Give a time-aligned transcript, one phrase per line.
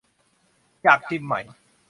[0.83, 1.35] อยากชิมไหม